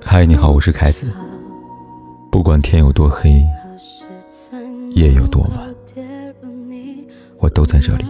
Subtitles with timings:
[0.00, 1.08] 嗨，你好，我是凯子。
[2.30, 3.44] 不管天有多黑，
[4.92, 5.66] 夜有多晚，
[7.38, 8.04] 我都在这里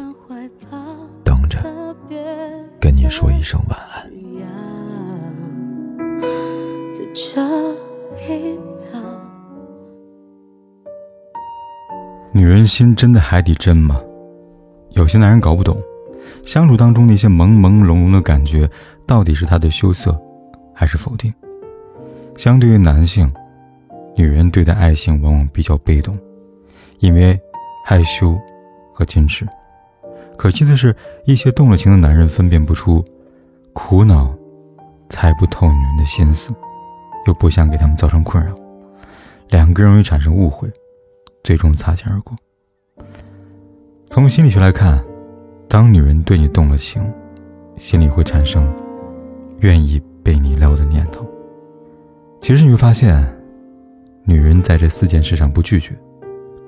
[1.25, 1.65] 等着
[2.79, 4.07] 跟你说一声晚安。
[12.35, 13.99] 女人心真的海底针吗？
[14.91, 15.75] 有些男人搞不懂，
[16.45, 18.69] 相处当中那些朦朦胧胧的感觉，
[19.07, 20.21] 到底是他的羞涩，
[20.75, 21.33] 还是否定？
[22.37, 23.33] 相对于男性，
[24.17, 26.19] 女人对待爱情往往比较被动，
[26.99, 27.39] 因为
[27.85, 28.39] 害羞
[28.93, 29.47] 和矜持。
[30.37, 33.05] 可惜的是，一些动了情的男人分辨不出，
[33.73, 34.35] 苦恼，
[35.09, 36.53] 猜不透女人的心思，
[37.27, 38.53] 又不想给他们造成困扰，
[39.51, 40.69] 两个人容易产生误会，
[41.45, 42.37] 最终擦肩而过。
[44.07, 45.03] 从心理学来看，
[45.69, 47.03] 当女人对你动了情，
[47.77, 48.71] 心里会产生
[49.61, 51.27] 愿意被你撩的念头。
[52.41, 53.25] 其实你会发现，
[54.25, 55.97] 女人在这四件事上不拒绝，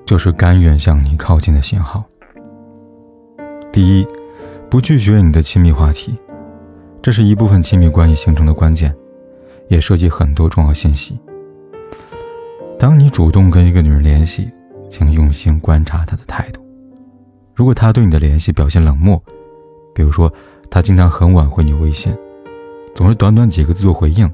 [0.05, 2.03] 就是甘愿向你靠近的信号。
[3.71, 4.07] 第一，
[4.69, 6.17] 不拒绝你的亲密话题，
[7.01, 8.95] 这是一部分亲密关系形成的关键，
[9.67, 11.19] 也涉及很多重要信息。
[12.79, 14.49] 当你主动跟一个女人联系，
[14.89, 16.64] 请用心观察她的态度。
[17.55, 19.19] 如果他对你的联系表现冷漠，
[19.93, 20.31] 比如说
[20.69, 22.13] 他经常很晚回你微信，
[22.93, 24.29] 总是短短几个字做回应，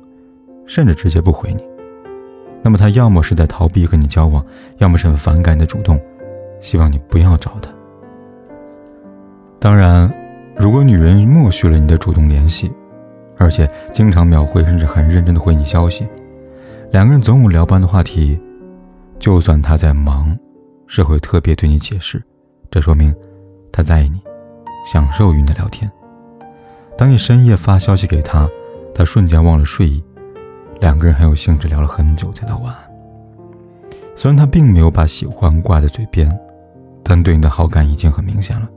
[0.65, 1.63] 甚至直接不回你，
[2.63, 4.43] 那么他要么是在逃避和你交往，
[4.79, 6.01] 要么是很反感你的主动，
[6.61, 7.71] 希望你不要找他。
[9.59, 10.11] 当然，
[10.57, 12.71] 如果女人默许了你的主动联系，
[13.37, 16.07] 而且经常秒回甚至很认真的回你消息，
[16.91, 18.39] 两个人总有聊不完的话题，
[19.19, 20.35] 就算他在忙，
[20.87, 22.19] 是会特别对你解释。
[22.71, 23.13] 这说明，
[23.69, 24.17] 他在意你，
[24.89, 25.91] 享受与你的聊天。
[26.97, 28.49] 当你深夜发消息给他，
[28.95, 30.01] 他瞬间忘了睡意，
[30.79, 32.81] 两个人很有兴致聊了很久才道晚安。
[34.15, 36.31] 虽然他并没有把喜欢挂在嘴边，
[37.03, 38.69] 但对你的好感已经很明显了。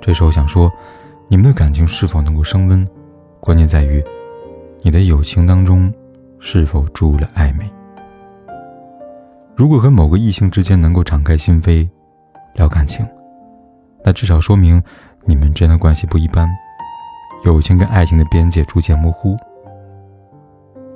[0.00, 0.70] 这时候想说，
[1.26, 2.86] 你们的感情是否能够升温，
[3.40, 4.00] 关键在于，
[4.80, 5.92] 你的友情当中
[6.38, 7.68] 是否注入了暧昧。
[9.56, 11.88] 如果和某个异性之间能够敞开心扉。
[12.54, 13.06] 聊感情，
[14.04, 14.82] 那至少说明
[15.24, 16.48] 你们之间的关系不一般，
[17.44, 19.36] 友情跟爱情的边界逐渐模糊。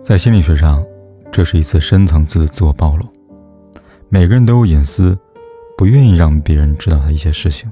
[0.03, 0.84] 在心理学上，
[1.33, 3.06] 这是一次深层次的自我暴露。
[4.09, 5.19] 每个人都有隐私，
[5.77, 7.71] 不愿意让别人知道的一些事情。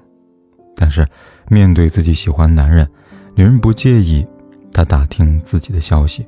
[0.75, 1.07] 但是，
[1.49, 2.89] 面对自己喜欢男人，
[3.35, 4.27] 女人不介意
[4.73, 6.27] 他打听自己的消息，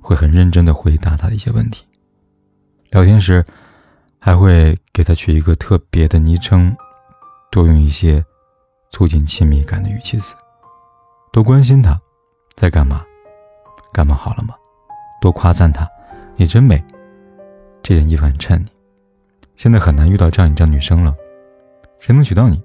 [0.00, 1.84] 会很认真的回答他的一些问题。
[2.90, 3.44] 聊天时。
[4.24, 6.72] 还会给他取一个特别的昵称，
[7.50, 8.24] 多用一些
[8.92, 10.36] 促进亲密感的语气词，
[11.32, 12.00] 多关心他，
[12.54, 13.04] 在干嘛？
[13.92, 14.54] 感冒好了吗？
[15.20, 15.90] 多夸赞他，
[16.36, 16.80] 你真美，
[17.82, 18.70] 这件衣服很衬你。
[19.56, 21.12] 现在很难遇到这样一张女生了，
[21.98, 22.62] 谁能娶到你，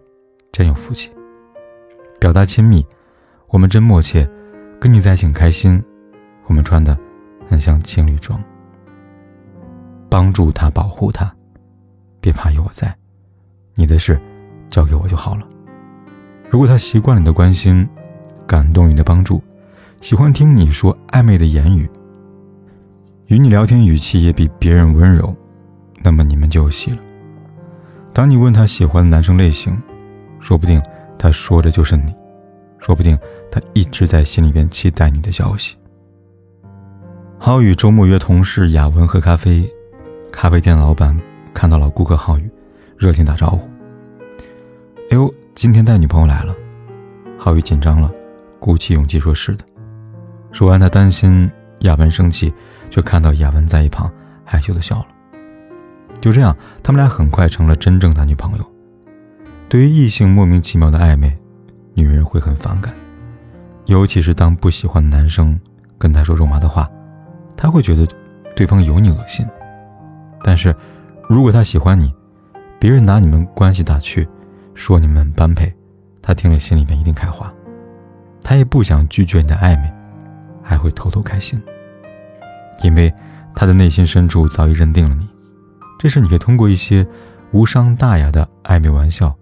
[0.51, 1.11] 真有福气。
[2.19, 2.85] 表达亲密，
[3.47, 4.29] 我们真默契，
[4.79, 5.83] 跟你在一起很开心，
[6.45, 6.95] 我们穿的
[7.49, 8.39] 很像情侣装。
[10.07, 11.35] 帮助他，保护他。
[12.19, 12.95] 别怕，有我在，
[13.75, 14.19] 你的事
[14.69, 15.47] 交给我就好了。
[16.49, 17.87] 如果他习惯了你的关心，
[18.45, 19.41] 感动你的帮助，
[20.01, 21.89] 喜欢听你说暧昧的言语，
[23.27, 25.35] 与你聊天语气也比别人温柔，
[26.03, 26.97] 那么你们就有戏了。
[28.13, 29.77] 当你问他喜欢的男生类型，
[30.39, 30.81] 说不定
[31.19, 32.13] 他说的就是你，
[32.79, 33.17] 说不定
[33.51, 35.75] 他一直在心里边期待你的消息。
[37.37, 39.69] 浩宇周末约同事雅文喝咖啡，
[40.31, 41.15] 咖啡店老板。
[41.57, 42.47] 看到了顾客浩宇，
[42.99, 43.67] 热情打招呼。
[45.09, 46.55] 哎呦，今天带女朋友来了。
[47.35, 48.11] 浩宇紧张了，
[48.59, 49.65] 鼓起勇气说：“是的。”
[50.53, 52.53] 说完，他担心亚文生气，
[52.91, 54.07] 却看到亚文在一旁
[54.45, 55.07] 害羞的笑了。
[56.21, 58.71] 就这样，他们俩很快成了真正男女朋友。
[59.67, 61.35] 对于异性莫名其妙的暧昧，
[61.95, 62.93] 女人会很反感，
[63.85, 65.59] 尤其是当不喜欢的男生
[65.97, 66.87] 跟她说肉麻的话，
[67.55, 68.07] 她会觉得
[68.55, 69.43] 对方有你恶心。
[70.43, 70.75] 但是。
[71.27, 72.13] 如果他喜欢你，
[72.79, 74.27] 别人拿你们关系打趣，
[74.73, 75.73] 说你们般配，
[76.21, 77.53] 他听了心里面一定开花。
[78.41, 79.91] 他也不想拒绝你的暧昧，
[80.63, 81.61] 还会偷偷开心，
[82.81, 83.13] 因为
[83.53, 85.27] 他的内心深处早已认定了你。
[85.99, 87.05] 这时你可以通过一些
[87.51, 89.35] 无伤大雅的暧昧玩笑，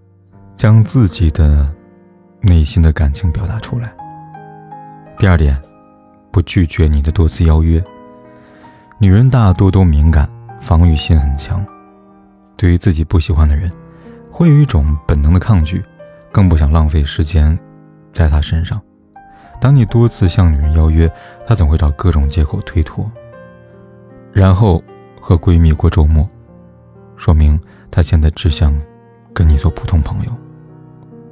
[0.55, 1.71] 将自己的
[2.41, 3.93] 内心的感情表达出来。
[5.19, 5.55] 第二点，
[6.31, 7.83] 不拒绝你的多次邀约。
[8.97, 10.27] 女人大多都敏感，
[10.59, 11.63] 防御心很强。
[12.57, 13.71] 对于自己不喜欢的人，
[14.31, 15.83] 会有一种本能的抗拒，
[16.31, 17.57] 更不想浪费时间
[18.11, 18.81] 在他身上。
[19.59, 21.11] 当你多次向女人邀约，
[21.47, 23.09] 她总会找各种借口推脱，
[24.33, 24.83] 然后
[25.19, 26.27] 和闺蜜过周末，
[27.15, 27.59] 说明
[27.89, 28.77] 她现在只想
[29.33, 30.31] 跟你做普通朋友，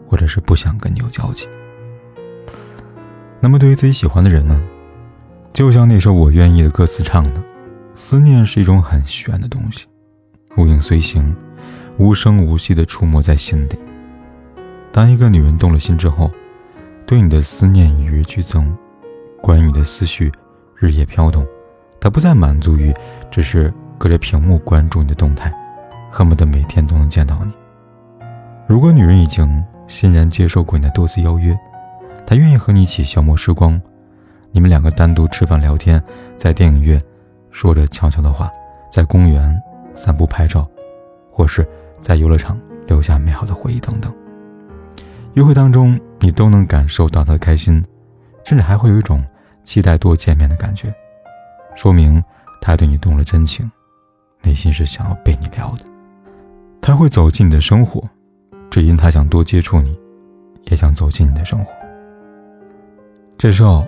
[0.07, 1.47] 或者是不想跟你有交集。
[3.41, 4.61] 那么，对于自己喜欢的人呢？
[5.51, 7.43] 就像那首《我愿意》的歌词唱的
[7.93, 9.85] ：“思念是一种很玄的东西，
[10.57, 11.35] 无影随形，
[11.97, 13.77] 无声无息地出没在心底。
[14.91, 16.29] 当一个女人动了心之后，
[17.05, 18.75] 对你的思念与日俱增，
[19.41, 20.31] 关于你的思绪
[20.75, 21.45] 日夜飘动。
[21.99, 22.93] 她不再满足于
[23.31, 25.51] 只是隔着屏幕关注你的动态，
[26.11, 27.51] 恨不得每天都能见到你。
[28.67, 31.57] 如果女人已经欣然接受过你的多次邀约，
[32.25, 33.81] 她愿意和你一起消磨时光，
[34.51, 36.01] 你们两个单独吃饭聊天，
[36.37, 37.01] 在电影院
[37.51, 38.51] 说着悄悄的话，
[38.91, 39.61] 在公园
[39.95, 40.67] 散步拍照，
[41.31, 41.67] 或是
[41.99, 44.13] 在游乐场留下美好的回忆等等。
[45.33, 47.83] 约会当中，你都能感受到他的开心，
[48.43, 49.23] 甚至还会有一种
[49.63, 50.93] 期待多见面的感觉，
[51.75, 52.23] 说明
[52.61, 53.69] 他对你动了真情，
[54.43, 55.85] 内心是想要被你撩的。
[56.81, 58.03] 他会走进你的生活，
[58.69, 59.97] 只因他想多接触你，
[60.65, 61.73] 也想走进你的生活。
[63.37, 63.85] 这时候，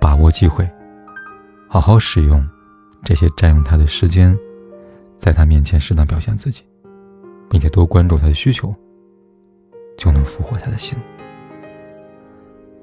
[0.00, 0.68] 把握机会，
[1.68, 2.46] 好好使用
[3.02, 4.36] 这些占用他的时间，
[5.22, 6.64] 在他面前适当表现自己，
[7.48, 8.74] 并且多关注他的需求。
[9.96, 10.98] 就能俘获他的心。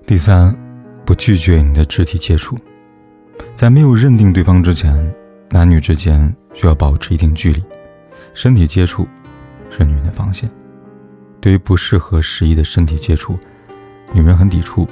[0.05, 0.55] 第三，
[1.03, 2.55] 不拒绝你的肢体接触，
[3.55, 5.13] 在没有认定对方之前，
[5.49, 7.61] 男女之间需要保持一定距离。
[8.33, 9.05] 身体接触
[9.69, 10.49] 是女人的防线，
[11.41, 13.37] 对于不适合时宜的身体接触，
[14.13, 14.87] 女人很抵触，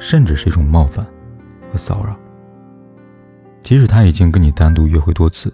[0.00, 1.06] 甚至是一种冒犯
[1.70, 2.16] 和骚扰。
[3.60, 5.52] 即使他已经跟你单独约会多次，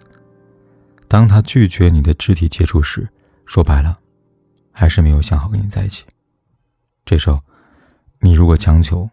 [1.14, 3.08] 当他拒绝你的肢体接触时，
[3.46, 3.96] 说白了。
[4.72, 6.04] 还是没有想好跟你在一起。
[7.04, 7.40] 这时候，
[8.18, 9.08] 你如果强求，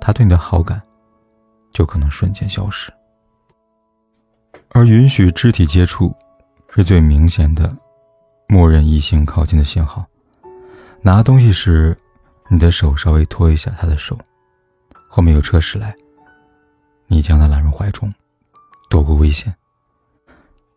[0.00, 0.80] 他对你的好感
[1.72, 2.92] 就可能瞬间消失。
[4.68, 6.14] 而允许肢体接触，
[6.72, 7.76] 是最明显的
[8.46, 10.06] 默认异性靠近的信号。
[11.02, 11.96] 拿东西时，
[12.48, 14.14] 你的手稍微拖一下他的手；
[15.08, 15.92] 后面有车驶来，
[17.08, 18.08] 你将他揽入怀中，
[18.88, 19.52] 躲过危险。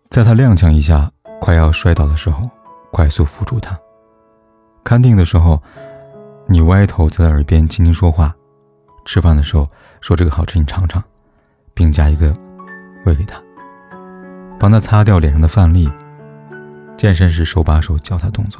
[0.10, 2.50] 在他踉跄一下，快要摔倒的时候，
[2.92, 3.78] 快速扶住他。
[4.84, 5.62] 看电影的时候，
[6.48, 8.30] 你歪头在他耳边轻轻说话；
[9.06, 9.68] 吃饭的时候
[10.02, 11.04] 说这个好吃，你尝尝，
[11.74, 12.34] 并夹一个
[13.06, 13.38] 喂给他，
[14.60, 15.90] 帮他擦掉脸上的饭粒。
[16.98, 18.60] 健身时手把手教他动作，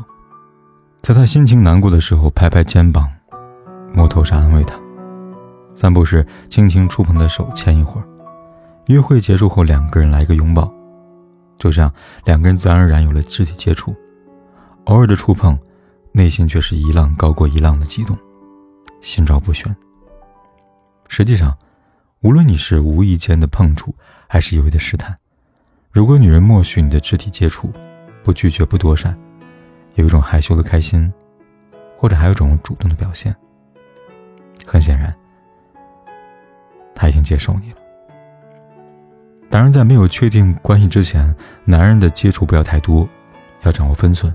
[1.02, 3.10] 在他心情难过的时候拍拍肩膀，
[3.94, 4.76] 摸头上安慰他。
[5.74, 8.08] 散步时轻轻触碰他的手牵一会儿。
[8.88, 10.72] 约会结束后两个人来一个拥抱，
[11.58, 11.94] 就这样
[12.26, 13.96] 两个人自然而然有了肢体接触，
[14.86, 15.58] 偶尔的触碰。
[16.14, 18.18] 内心却是一浪高过一浪的激动，
[19.02, 19.76] 心照不宣。
[21.10, 21.56] 实际上，
[22.22, 23.94] 无论你是无意间的碰触，
[24.26, 25.16] 还是有意的试探，
[25.92, 27.72] 如果女人默许你的肢体接触，
[28.24, 29.16] 不拒绝不躲闪，
[29.94, 31.12] 有一种害羞的开心，
[32.00, 33.36] 或者还有一种主动的表现，
[34.66, 35.16] 很显然，
[36.96, 37.78] 她已经接受你了。
[39.50, 41.34] 当然，在没有确定关系之前，
[41.64, 43.08] 男人的接触不要太多，
[43.64, 44.34] 要掌握分寸。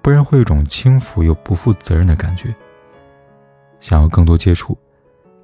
[0.00, 2.54] 不然会有一种轻浮又不负责任的感觉。
[3.80, 4.78] 想要更多接触，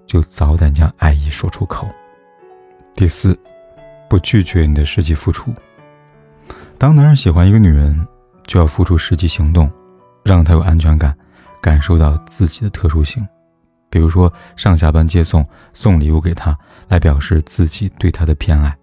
[0.07, 1.89] 就早点将爱意说出口。
[2.95, 3.39] 第四，
[4.09, 5.53] 不拒绝你的实际付出。
[6.79, 8.07] 当男人喜欢一个女人，
[8.47, 9.71] 就要付出实际行动，
[10.23, 11.17] 让她有安全感，
[11.61, 13.27] 感受到自己的特殊性。
[13.89, 15.45] 比如说上下班接送，
[15.75, 16.57] 送礼物给她，
[16.89, 18.77] 来表示自己对她的偏爱。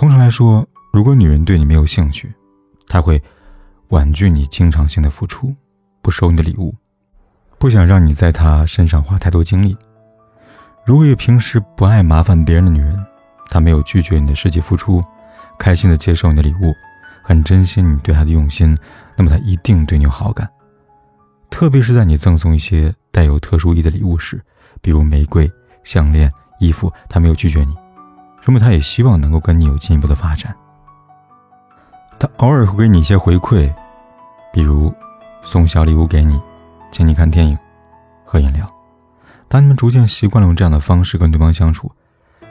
[0.00, 2.32] 通常来说，如果女人对你没有兴趣，
[2.88, 3.22] 她会。
[3.88, 5.54] 婉拒你经常性的付出，
[6.00, 6.74] 不收你的礼物，
[7.58, 9.76] 不想让你在她身上花太多精力。
[10.86, 12.98] 如果有平时不爱麻烦别人的女人，
[13.50, 15.02] 她没有拒绝你的实际付出，
[15.58, 16.72] 开心的接受你的礼物，
[17.22, 18.74] 很珍惜你对她的用心，
[19.16, 20.48] 那么她一定对你有好感。
[21.50, 24.40] 特别是在你赠送一些带有特殊意义的礼物时，
[24.80, 25.50] 比如玫瑰、
[25.84, 27.74] 项链、衣服，她没有拒绝你，
[28.40, 30.54] 说明他也希望能够跟你有进一步的发展。
[32.18, 33.72] 他偶尔会给你一些回馈，
[34.52, 34.92] 比如
[35.42, 36.40] 送小礼物给你，
[36.90, 37.58] 请你看电影、
[38.24, 38.66] 喝饮料。
[39.48, 41.90] 当你们逐渐习惯了用这样的方式跟对方相处，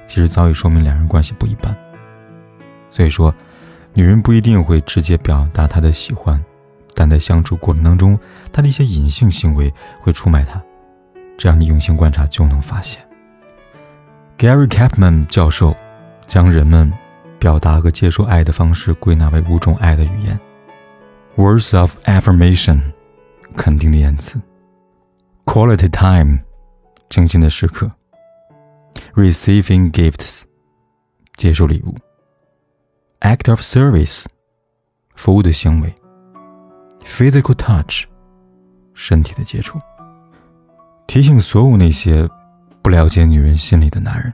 [0.05, 1.75] 其实早已说明两人关系不一般。
[2.89, 3.33] 所以说，
[3.93, 6.43] 女人不一定会直接表达她的喜欢，
[6.95, 8.19] 但在相处过程当中，
[8.51, 10.61] 她的一些隐性行为会出卖她，
[11.37, 13.01] 这样你用心观察就能发现。
[14.39, 15.75] Gary Kapman 教授
[16.25, 16.91] 将人们。
[17.39, 20.37] 表达和接受爱的方式归纳为五种爱的语言
[21.37, 22.81] ：words of affirmation，
[23.55, 24.39] 肯定的言辞
[25.45, 26.39] ；quality time，
[27.07, 27.89] 精心的时刻
[29.15, 30.43] ；receiving gifts，
[31.37, 31.95] 接受礼物
[33.21, 34.25] ；act of service，
[35.15, 35.93] 服务的行为
[37.05, 38.03] ；physical touch，
[38.93, 39.79] 身体的接触。
[41.07, 42.29] 提醒所有那些
[42.81, 44.33] 不了解女人心里的男人：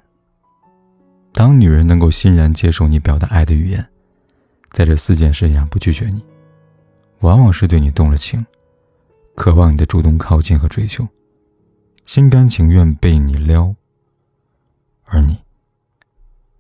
[1.34, 3.86] 当女人能够欣然接受你表达爱的语言，
[4.72, 6.24] 在这四件事上不拒绝你，
[7.20, 8.46] 往往是对你动了情，
[9.36, 11.08] 渴望你的主动靠近和追求。
[12.06, 13.74] 心甘情愿被你撩，
[15.06, 15.38] 而你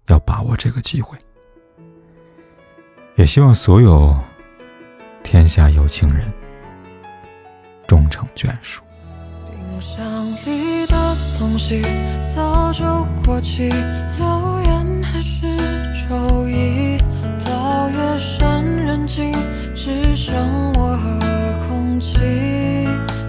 [0.07, 1.17] 要把握这个机会。
[3.15, 4.19] 也希望所有
[5.23, 6.33] 天下有情人
[7.87, 8.81] 终成眷属。
[11.37, 11.81] 东西
[12.33, 12.83] 早就
[13.25, 13.69] 过期，
[14.17, 15.41] 留言还是
[16.07, 16.97] 周一。
[17.43, 19.33] 到夜深人静，
[19.75, 22.17] 只剩我和空气，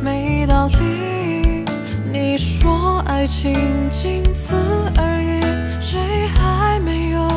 [0.02, 1.64] 没道理。
[2.12, 3.54] 你说爱情
[3.90, 4.54] 仅此
[4.96, 5.40] 而已，
[5.82, 7.28] 谁还没有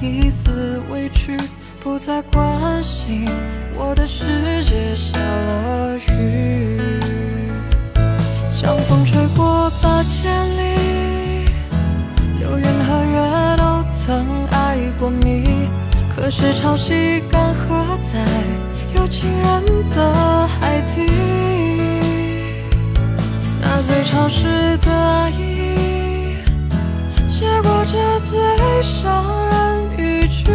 [0.00, 1.36] 一丝委屈？
[1.82, 3.28] 不再关心
[3.74, 6.80] 我的世界下了雨，
[8.52, 9.67] 像风吹过
[10.04, 11.48] 千里，
[12.38, 15.68] 流云和月都曾爱过你，
[16.14, 18.18] 可是潮汐干涸在
[18.94, 19.64] 有情人
[19.94, 21.10] 的海底。
[23.60, 26.36] 那最潮湿的爱意，
[27.28, 28.38] 结果这最
[28.82, 29.54] 伤人
[29.98, 30.46] 语句，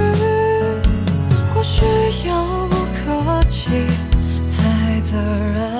[1.53, 1.83] 或许
[2.27, 3.69] 遥不可及
[4.47, 5.17] 才得
[5.53, 5.72] 人。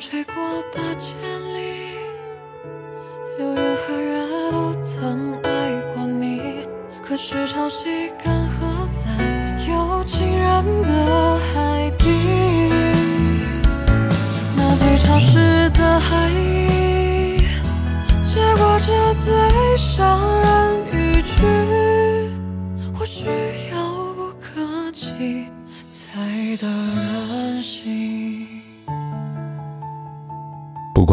[0.00, 0.34] 吹过
[0.74, 1.14] 八千
[1.54, 1.98] 里，
[3.36, 6.66] 流云和月都曾爱过你，
[7.04, 9.10] 可是潮汐干涸在
[9.70, 12.06] 有情人的海底。
[14.56, 17.42] 那最潮湿的海意，
[18.24, 20.39] 结果这最伤